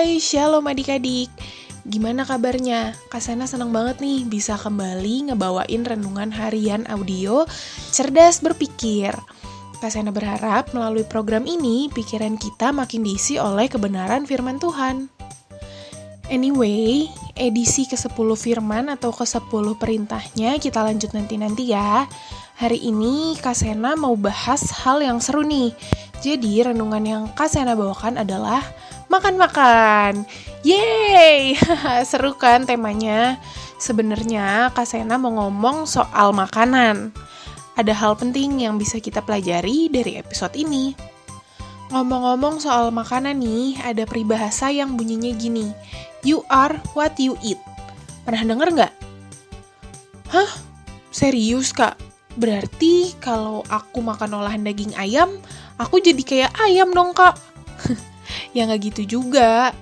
Shalom 0.00 0.64
adik-adik. 0.64 1.28
Gimana 1.84 2.24
kabarnya? 2.24 2.96
Kasana 3.12 3.44
senang 3.44 3.68
banget 3.68 4.00
nih 4.00 4.24
bisa 4.24 4.56
kembali 4.56 5.28
ngebawain 5.28 5.84
renungan 5.84 6.32
harian 6.32 6.88
audio 6.88 7.44
Cerdas 7.92 8.40
Berpikir. 8.40 9.12
Kasana 9.76 10.08
berharap 10.08 10.72
melalui 10.72 11.04
program 11.04 11.44
ini 11.44 11.92
pikiran 11.92 12.40
kita 12.40 12.72
makin 12.72 13.04
diisi 13.04 13.36
oleh 13.36 13.68
kebenaran 13.68 14.24
firman 14.24 14.56
Tuhan. 14.56 15.12
Anyway, 16.32 17.04
edisi 17.36 17.84
ke-10 17.84 18.28
firman 18.40 18.88
atau 18.88 19.12
ke-10 19.12 19.76
perintahnya 19.76 20.56
kita 20.56 20.80
lanjut 20.80 21.12
nanti-nanti 21.12 21.76
ya. 21.76 22.08
Hari 22.56 22.88
ini 22.88 23.36
Kasena 23.36 24.00
mau 24.00 24.16
bahas 24.16 24.64
hal 24.80 25.04
yang 25.04 25.20
seru 25.20 25.44
nih. 25.44 25.76
Jadi 26.24 26.64
renungan 26.64 27.04
yang 27.04 27.22
Kasena 27.36 27.76
bawakan 27.76 28.16
adalah 28.16 28.64
makan-makan. 29.10 30.24
Yeay! 30.62 31.58
Seru 32.08 32.38
kan 32.38 32.64
temanya? 32.64 33.42
Sebenarnya 33.82 34.70
Kasena 34.70 35.18
mau 35.18 35.34
ngomong 35.34 35.84
soal 35.90 36.30
makanan. 36.30 37.10
Ada 37.74 37.90
hal 37.90 38.14
penting 38.14 38.62
yang 38.62 38.78
bisa 38.78 39.02
kita 39.02 39.18
pelajari 39.20 39.90
dari 39.90 40.14
episode 40.20 40.54
ini. 40.54 40.94
Ngomong-ngomong 41.90 42.62
soal 42.62 42.94
makanan 42.94 43.42
nih, 43.42 43.82
ada 43.82 44.06
peribahasa 44.06 44.70
yang 44.70 44.94
bunyinya 44.94 45.34
gini. 45.34 45.74
You 46.22 46.46
are 46.46 46.78
what 46.94 47.18
you 47.18 47.34
eat. 47.42 47.58
Pernah 48.22 48.46
denger 48.46 48.68
nggak? 48.78 48.92
Hah? 50.30 50.50
Serius, 51.10 51.74
Kak? 51.74 51.98
Berarti 52.38 53.18
kalau 53.18 53.66
aku 53.66 53.98
makan 53.98 54.38
olahan 54.38 54.62
daging 54.62 54.94
ayam, 54.94 55.34
aku 55.82 55.98
jadi 55.98 56.22
kayak 56.22 56.52
ayam 56.62 56.94
dong 56.94 57.10
kak. 57.10 57.34
ya 58.56 58.66
nggak 58.66 58.92
gitu 58.92 59.20
juga. 59.20 59.74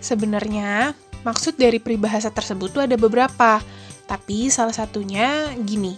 Sebenarnya 0.00 0.92
maksud 1.24 1.56
dari 1.56 1.80
peribahasa 1.80 2.28
tersebut 2.28 2.68
tuh 2.72 2.82
ada 2.84 2.96
beberapa, 3.00 3.60
tapi 4.04 4.52
salah 4.52 4.74
satunya 4.76 5.52
gini. 5.64 5.96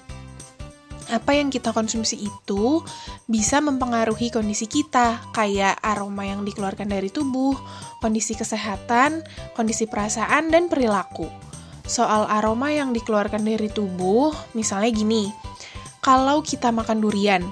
Apa 1.07 1.39
yang 1.39 1.55
kita 1.55 1.71
konsumsi 1.71 2.19
itu 2.19 2.83
bisa 3.31 3.63
mempengaruhi 3.63 4.35
kondisi 4.35 4.67
kita, 4.67 5.23
kayak 5.31 5.79
aroma 5.79 6.27
yang 6.27 6.43
dikeluarkan 6.43 6.91
dari 6.91 7.15
tubuh, 7.15 7.55
kondisi 8.03 8.35
kesehatan, 8.35 9.23
kondisi 9.55 9.87
perasaan, 9.87 10.51
dan 10.51 10.67
perilaku. 10.67 11.31
Soal 11.87 12.27
aroma 12.27 12.75
yang 12.75 12.91
dikeluarkan 12.91 13.47
dari 13.47 13.71
tubuh, 13.71 14.35
misalnya 14.59 14.91
gini, 14.91 15.31
kalau 16.03 16.43
kita 16.43 16.75
makan 16.75 16.99
durian, 16.99 17.47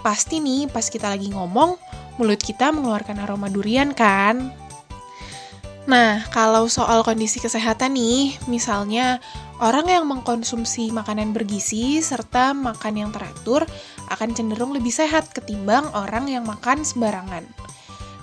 Pasti 0.00 0.40
nih 0.40 0.64
pas 0.72 0.88
kita 0.88 1.12
lagi 1.12 1.28
ngomong, 1.28 1.76
mulut 2.20 2.36
kita 2.36 2.68
mengeluarkan 2.68 3.24
aroma 3.24 3.48
durian 3.48 3.96
kan? 3.96 4.52
Nah, 5.88 6.20
kalau 6.28 6.68
soal 6.68 7.00
kondisi 7.00 7.40
kesehatan 7.40 7.96
nih, 7.96 8.36
misalnya 8.44 9.24
orang 9.64 9.88
yang 9.88 10.04
mengkonsumsi 10.04 10.92
makanan 10.92 11.32
bergizi 11.32 12.04
serta 12.04 12.52
makan 12.52 13.00
yang 13.00 13.10
teratur 13.10 13.64
akan 14.12 14.36
cenderung 14.36 14.76
lebih 14.76 14.92
sehat 14.92 15.32
ketimbang 15.32 15.88
orang 15.96 16.28
yang 16.28 16.44
makan 16.44 16.84
sembarangan. 16.84 17.48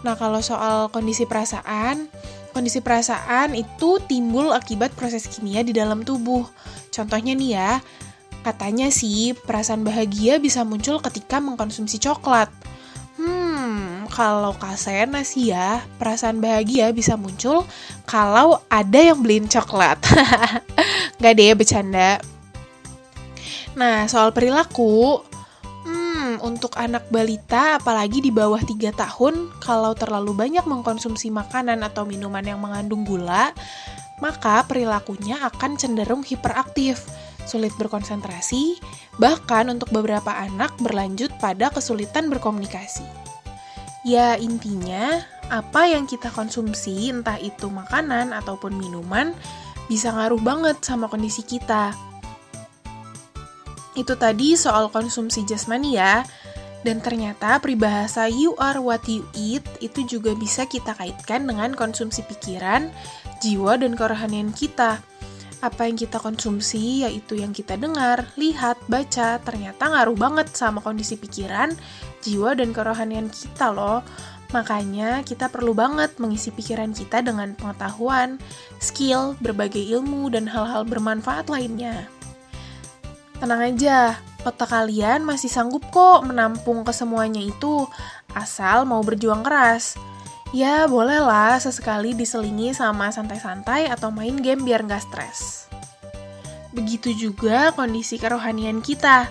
Nah, 0.06 0.14
kalau 0.14 0.46
soal 0.46 0.94
kondisi 0.94 1.26
perasaan, 1.26 2.06
kondisi 2.54 2.86
perasaan 2.86 3.58
itu 3.58 3.98
timbul 4.06 4.54
akibat 4.54 4.94
proses 4.94 5.26
kimia 5.26 5.66
di 5.66 5.74
dalam 5.74 6.06
tubuh. 6.06 6.46
Contohnya 6.94 7.34
nih 7.34 7.52
ya, 7.58 7.82
Katanya 8.48 8.88
sih, 8.88 9.36
perasaan 9.36 9.84
bahagia 9.84 10.40
bisa 10.40 10.64
muncul 10.64 11.04
ketika 11.04 11.44
mengkonsumsi 11.44 12.00
coklat. 12.00 12.48
Kalau 14.18 14.58
Kasena 14.58 15.22
sih 15.22 15.54
ya, 15.54 15.86
perasaan 16.02 16.42
bahagia 16.42 16.90
bisa 16.90 17.14
muncul 17.14 17.70
kalau 18.10 18.58
ada 18.66 18.98
yang 18.98 19.22
beliin 19.22 19.46
coklat. 19.46 20.02
Gak 21.22 21.34
deh, 21.38 21.54
bercanda. 21.54 22.18
Nah, 23.78 24.10
soal 24.10 24.34
perilaku, 24.34 25.22
hmm, 25.86 26.42
untuk 26.42 26.74
anak 26.82 27.06
balita, 27.14 27.78
apalagi 27.78 28.26
di 28.26 28.34
bawah 28.34 28.58
3 28.58 28.90
tahun, 28.90 29.54
kalau 29.62 29.94
terlalu 29.94 30.34
banyak 30.34 30.66
mengkonsumsi 30.66 31.30
makanan 31.30 31.86
atau 31.86 32.02
minuman 32.10 32.42
yang 32.42 32.58
mengandung 32.58 33.06
gula, 33.06 33.54
maka 34.18 34.66
perilakunya 34.66 35.38
akan 35.46 35.78
cenderung 35.78 36.26
hiperaktif 36.26 37.06
sulit 37.46 37.70
berkonsentrasi, 37.78 38.82
bahkan 39.22 39.70
untuk 39.70 39.94
beberapa 39.94 40.34
anak 40.34 40.74
berlanjut 40.82 41.30
pada 41.38 41.70
kesulitan 41.70 42.34
berkomunikasi. 42.34 43.27
Ya, 44.08 44.40
intinya 44.40 45.20
apa 45.52 45.84
yang 45.92 46.08
kita 46.08 46.32
konsumsi, 46.32 47.12
entah 47.12 47.36
itu 47.44 47.68
makanan 47.68 48.32
ataupun 48.32 48.72
minuman, 48.72 49.36
bisa 49.92 50.16
ngaruh 50.16 50.40
banget 50.40 50.80
sama 50.80 51.12
kondisi 51.12 51.44
kita. 51.44 51.92
Itu 54.00 54.16
tadi 54.16 54.56
soal 54.56 54.88
konsumsi 54.96 55.44
jasmani 55.44 56.00
ya. 56.00 56.24
Dan 56.88 57.04
ternyata 57.04 57.60
peribahasa 57.60 58.32
you 58.32 58.56
are 58.64 58.80
what 58.80 59.04
you 59.12 59.28
eat 59.36 59.68
itu 59.84 60.08
juga 60.08 60.32
bisa 60.40 60.64
kita 60.64 60.96
kaitkan 60.96 61.44
dengan 61.44 61.76
konsumsi 61.76 62.24
pikiran, 62.24 62.88
jiwa, 63.44 63.76
dan 63.76 64.00
kerohanian 64.00 64.56
kita 64.56 65.04
apa 65.58 65.90
yang 65.90 65.98
kita 65.98 66.22
konsumsi, 66.22 67.02
yaitu 67.02 67.42
yang 67.42 67.50
kita 67.50 67.74
dengar, 67.80 68.30
lihat, 68.38 68.78
baca, 68.86 69.42
ternyata 69.42 69.90
ngaruh 69.90 70.14
banget 70.14 70.54
sama 70.54 70.86
kondisi 70.86 71.18
pikiran, 71.18 71.74
jiwa, 72.22 72.54
dan 72.54 72.70
kerohanian 72.70 73.28
kita 73.34 73.74
loh. 73.74 74.06
Makanya 74.54 75.26
kita 75.28 75.52
perlu 75.52 75.76
banget 75.76 76.16
mengisi 76.22 76.54
pikiran 76.54 76.94
kita 76.94 77.20
dengan 77.26 77.58
pengetahuan, 77.58 78.40
skill, 78.80 79.36
berbagai 79.42 79.82
ilmu, 79.82 80.30
dan 80.32 80.46
hal-hal 80.48 80.86
bermanfaat 80.86 81.50
lainnya. 81.50 82.06
Tenang 83.42 83.74
aja, 83.74 84.18
otak 84.46 84.72
kalian 84.72 85.26
masih 85.26 85.50
sanggup 85.52 85.84
kok 85.90 86.24
menampung 86.24 86.86
kesemuanya 86.86 87.42
itu, 87.44 87.86
asal 88.38 88.86
mau 88.86 89.02
berjuang 89.02 89.42
keras. 89.42 89.98
Ya 90.56 90.88
bolehlah 90.88 91.60
sesekali 91.60 92.16
diselingi 92.16 92.72
sama 92.72 93.12
santai-santai 93.12 93.92
atau 93.92 94.16
main 94.16 94.40
game 94.40 94.64
biar 94.64 94.88
nggak 94.88 95.04
stres. 95.04 95.68
Begitu 96.72 97.12
juga 97.12 97.76
kondisi 97.76 98.16
kerohanian 98.16 98.80
kita. 98.80 99.28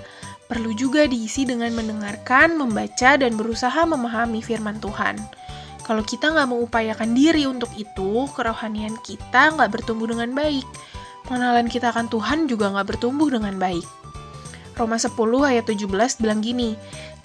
Perlu 0.47 0.77
juga 0.77 1.09
diisi 1.09 1.49
dengan 1.49 1.73
mendengarkan, 1.73 2.55
membaca, 2.61 3.17
dan 3.17 3.35
berusaha 3.35 3.83
memahami 3.89 4.45
firman 4.45 4.77
Tuhan. 4.79 5.19
Kalau 5.83 6.05
kita 6.05 6.37
nggak 6.37 6.51
mengupayakan 6.53 7.11
diri 7.17 7.49
untuk 7.49 7.73
itu, 7.81 8.29
kerohanian 8.37 8.95
kita 9.01 9.57
nggak 9.57 9.73
bertumbuh 9.73 10.13
dengan 10.13 10.37
baik. 10.37 10.67
Pengenalan 11.27 11.67
kita 11.67 11.91
akan 11.97 12.07
Tuhan 12.13 12.47
juga 12.47 12.71
nggak 12.77 12.95
bertumbuh 12.95 13.33
dengan 13.33 13.57
baik. 13.57 13.87
Roma 14.77 15.01
10 15.01 15.17
ayat 15.49 15.65
17 15.65 16.21
bilang 16.21 16.45
gini, 16.45 16.77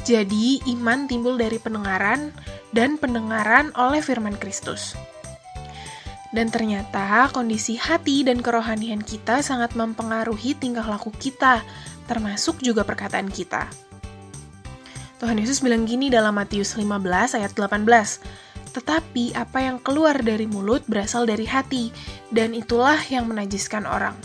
Jadi 0.01 0.57
iman 0.73 1.05
timbul 1.05 1.37
dari 1.37 1.61
pendengaran, 1.61 2.33
dan 2.73 2.97
pendengaran 2.97 3.69
oleh 3.77 4.01
firman 4.01 4.33
Kristus. 4.39 4.97
Dan 6.31 6.47
ternyata 6.47 7.27
kondisi 7.35 7.75
hati 7.75 8.23
dan 8.23 8.39
kerohanian 8.39 9.03
kita 9.03 9.43
sangat 9.43 9.75
mempengaruhi 9.75 10.55
tingkah 10.55 10.87
laku 10.87 11.11
kita, 11.11 11.59
termasuk 12.07 12.63
juga 12.63 12.87
perkataan 12.87 13.27
kita. 13.27 13.67
Tuhan 15.19 15.37
Yesus 15.37 15.61
bilang 15.61 15.85
gini 15.85 16.09
dalam 16.09 16.33
Matius 16.33 16.73
15 16.73 17.37
ayat 17.37 17.51
18, 17.53 17.85
Tetapi 18.71 19.35
apa 19.35 19.59
yang 19.59 19.77
keluar 19.83 20.15
dari 20.23 20.47
mulut 20.47 20.81
berasal 20.87 21.27
dari 21.27 21.43
hati, 21.43 21.91
dan 22.31 22.55
itulah 22.55 22.97
yang 23.11 23.27
menajiskan 23.27 23.83
orang. 23.83 24.15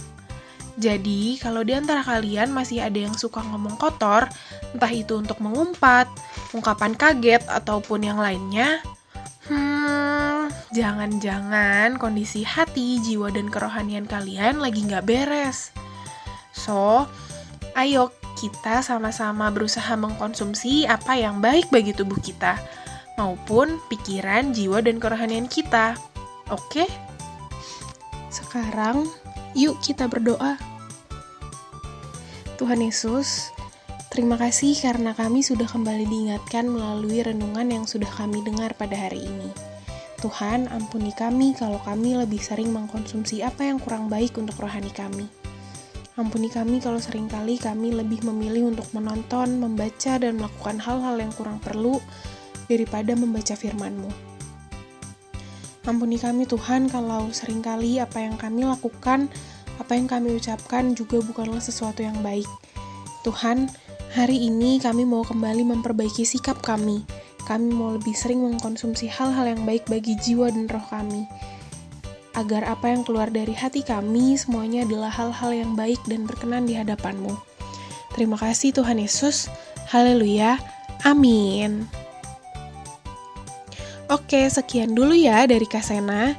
Jadi, 0.76 1.40
kalau 1.40 1.64
di 1.64 1.72
antara 1.72 2.04
kalian 2.04 2.52
masih 2.52 2.84
ada 2.84 3.00
yang 3.00 3.16
suka 3.16 3.40
ngomong 3.40 3.80
kotor, 3.80 4.28
entah 4.76 4.92
itu 4.92 5.16
untuk 5.16 5.40
mengumpat, 5.40 6.04
ungkapan 6.52 6.92
kaget, 6.92 7.40
ataupun 7.48 8.04
yang 8.04 8.20
lainnya, 8.20 8.84
hmm, 9.48 10.52
jangan-jangan 10.76 11.96
kondisi 11.96 12.44
hati, 12.44 13.00
jiwa, 13.00 13.32
dan 13.32 13.48
kerohanian 13.48 14.04
kalian 14.04 14.60
lagi 14.60 14.84
nggak 14.84 15.08
beres. 15.08 15.72
So, 16.52 17.08
ayo 17.72 18.12
kita 18.36 18.84
sama-sama 18.84 19.48
berusaha 19.48 19.96
mengkonsumsi 19.96 20.84
apa 20.84 21.16
yang 21.16 21.40
baik 21.40 21.72
bagi 21.72 21.96
tubuh 21.96 22.20
kita, 22.20 22.60
maupun 23.16 23.80
pikiran, 23.88 24.52
jiwa, 24.52 24.84
dan 24.84 25.00
kerohanian 25.00 25.48
kita. 25.48 25.96
Oke? 26.52 26.84
Sekarang, 28.28 29.08
Yuk 29.56 29.80
kita 29.80 30.04
berdoa. 30.04 30.60
Tuhan 32.56 32.80
Yesus, 32.80 33.52
terima 34.08 34.40
kasih 34.40 34.72
karena 34.80 35.12
kami 35.12 35.44
sudah 35.44 35.68
kembali 35.68 36.08
diingatkan 36.08 36.64
melalui 36.64 37.20
renungan 37.20 37.68
yang 37.68 37.84
sudah 37.84 38.08
kami 38.08 38.40
dengar 38.48 38.72
pada 38.80 38.96
hari 38.96 39.28
ini. 39.28 39.52
Tuhan, 40.24 40.64
ampuni 40.72 41.12
kami 41.12 41.52
kalau 41.52 41.76
kami 41.84 42.16
lebih 42.16 42.40
sering 42.40 42.72
mengkonsumsi 42.72 43.44
apa 43.44 43.68
yang 43.68 43.76
kurang 43.76 44.08
baik 44.08 44.40
untuk 44.40 44.56
rohani 44.56 44.88
kami. 44.88 45.28
Ampuni 46.16 46.48
kami 46.48 46.80
kalau 46.80 46.96
sering 46.96 47.28
kali 47.28 47.60
kami 47.60 47.92
lebih 47.92 48.24
memilih 48.24 48.72
untuk 48.72 48.88
menonton, 48.96 49.60
membaca, 49.60 50.16
dan 50.16 50.40
melakukan 50.40 50.80
hal-hal 50.80 51.20
yang 51.20 51.36
kurang 51.36 51.60
perlu 51.60 52.00
daripada 52.72 53.12
membaca 53.12 53.52
firman-Mu. 53.52 54.08
Ampuni 55.84 56.16
kami 56.16 56.48
Tuhan 56.48 56.88
kalau 56.88 57.28
sering 57.36 57.60
kali 57.60 58.00
apa 58.00 58.16
yang 58.16 58.40
kami 58.40 58.64
lakukan, 58.64 59.28
apa 59.76 59.92
yang 59.96 60.08
kami 60.08 60.36
ucapkan 60.36 60.96
juga 60.96 61.20
bukanlah 61.20 61.60
sesuatu 61.60 62.00
yang 62.04 62.16
baik. 62.24 62.48
Tuhan, 63.26 63.68
hari 64.14 64.48
ini 64.48 64.78
kami 64.78 65.02
mau 65.02 65.26
kembali 65.26 65.66
memperbaiki 65.66 66.22
sikap 66.22 66.62
kami. 66.62 67.02
Kami 67.46 67.70
mau 67.70 67.94
lebih 67.94 68.14
sering 68.14 68.42
mengkonsumsi 68.42 69.06
hal-hal 69.06 69.46
yang 69.46 69.62
baik 69.62 69.86
bagi 69.86 70.18
jiwa 70.18 70.50
dan 70.50 70.66
roh 70.66 70.82
kami. 70.90 71.26
Agar 72.34 72.66
apa 72.68 72.92
yang 72.92 73.06
keluar 73.06 73.30
dari 73.30 73.54
hati 73.54 73.80
kami 73.80 74.36
semuanya 74.36 74.84
adalah 74.84 75.08
hal-hal 75.08 75.54
yang 75.54 75.72
baik 75.78 76.02
dan 76.10 76.28
berkenan 76.28 76.68
di 76.68 76.74
hadapan-Mu. 76.74 77.32
Terima 78.12 78.36
kasih 78.36 78.74
Tuhan 78.74 78.98
Yesus. 78.98 79.48
Haleluya. 79.88 80.58
Amin. 81.06 81.86
Oke, 84.06 84.46
sekian 84.46 84.94
dulu 84.94 85.18
ya 85.18 85.46
dari 85.50 85.66
Kasena. 85.66 86.38